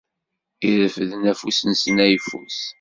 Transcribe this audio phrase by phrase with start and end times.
[0.69, 2.59] Ireffden afus-nsen ayeffus.